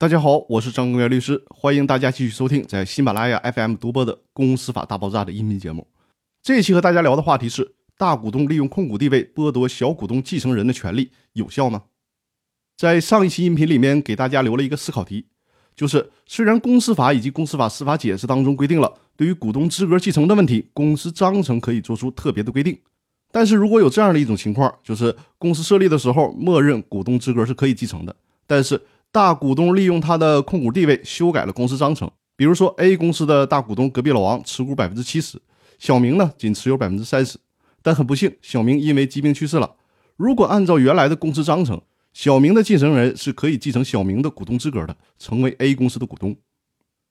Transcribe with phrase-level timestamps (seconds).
[0.00, 5.86] 大家好，我是张根元律师，欢迎大家继续收听在喜马拉雅 FM 独播的《公司法大爆炸》的音频节目。
[6.42, 11.82] 这一期和大家聊的话题是：大股东利用控股地位剥夺小股东继承人的权利有效吗？
[12.78, 15.26] 在上一期音频里面给大家留了一个思考题，
[15.76, 22.78] 就是虽然公司法以及公司法司法解释当中规定了对于股东资格继承的问题，公司章程可以做出特别的规定，
[23.30, 28.80] 但是如果有这样的一种情况，就是公司设立的时候默认股东资格是可以继承的，但是
[29.12, 35.40] 大股东利用他的控股地位修改了公司章程，比如说 A 公司的大股东隔壁老王持股百分之七十，
[35.78, 37.36] 小明呢仅持有百分之三十，
[37.82, 39.74] 但很不幸，小明因为疾病去世了。
[40.16, 41.80] 如果按照原来的公司章程，
[42.12, 46.36] 小明的继承人是可以继承小明的股东资格的，成为 A 公司的股东。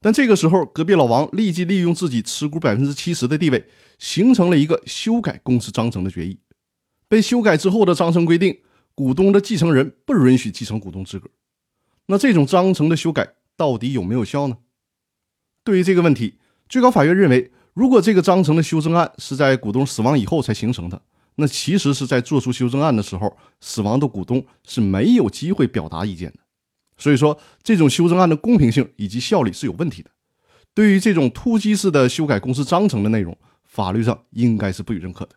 [0.00, 3.66] 但这个时候，隔壁老王立即利用自己持股百分之七十的地位，
[3.98, 6.38] 形成了一个修改公司章程的决议。
[7.08, 8.56] 被修改之后的章程规定，
[8.94, 11.28] 股东的继承人不允许继承股东资格。
[12.10, 14.58] 那这种章程的修改到底有没有效呢？
[15.62, 21.00] 对于这个问题，最高法院认为，如果这个章程的修正案是在股东死亡以后才形成的。
[21.36, 26.38] 那其实是在做出修正案的时候，死亡的股东是没有机会表达意见的，
[26.98, 30.10] 所以说这种修正案的公平性以及效力是有问题的。
[30.74, 35.36] 对于这种突击式的修改公司章程的内容，法律上应该是不予认可的。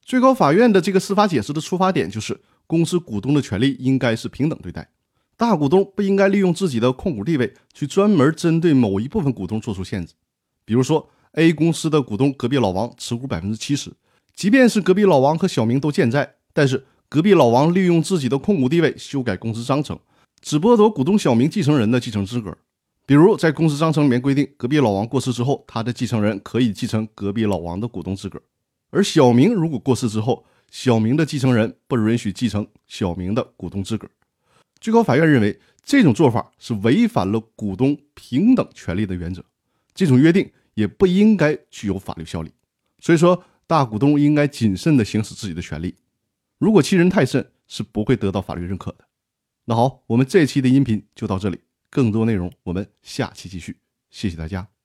[0.00, 4.88] 最高法院的这个司法解释的出发点就是，公司股东的权利应该是平等对待，
[5.36, 10.14] 大股东不应该利用自己的控股地位去专门针对某一部分股东做出限制。
[10.64, 13.92] 比如说，A 公司的股东隔壁老王持股百分之七十。
[14.34, 19.98] 即便是隔壁老王和小明都健在，但是隔壁老王利用自己的控股地位修改公司章程，
[20.40, 22.56] 只剥夺股东小明继承人的继承资格。
[23.04, 28.38] 比如在公司章程里面规定，隔壁老王过世之后，他的继承人可以继承隔壁老王的股东资格；
[28.90, 34.08] 而小明如果过世之后，小明的继承人不允许继承小明的股东资格。
[34.86, 39.44] 最高法院认为这种做法是违反了股东平等权利的原则，
[39.92, 42.52] 这种约定也不应该具有法律效力。
[43.00, 43.42] 所以说。
[43.68, 45.96] 大股东应该谨慎的行使自己的权利，
[46.56, 49.08] 如果欺人太甚，是不会得到法律认可的。
[49.64, 51.58] 那好，我们这期的音频就到这里，
[51.90, 53.78] 更多内容我们下期继续。
[54.08, 54.75] 谢谢大家。